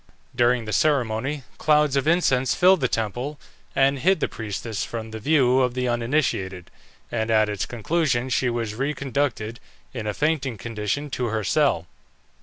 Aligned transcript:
During 0.35 0.65
the 0.65 0.73
ceremony, 0.73 1.43
clouds 1.59 1.95
of 1.95 2.07
incense 2.07 2.55
filled 2.55 2.81
the 2.81 2.87
temple, 2.87 3.39
and 3.75 3.99
hid 3.99 4.19
the 4.19 4.27
priestess 4.27 4.83
from 4.83 5.11
the 5.11 5.19
view 5.19 5.59
of 5.59 5.75
the 5.75 5.87
uninitiated, 5.87 6.71
and 7.11 7.29
at 7.29 7.49
its 7.49 7.67
conclusion 7.67 8.27
she 8.29 8.49
was 8.49 8.73
reconducted, 8.73 9.57
in 9.93 10.07
a 10.07 10.15
fainting 10.15 10.57
condition, 10.57 11.11
to 11.11 11.27
her 11.27 11.43
cell. 11.43 11.85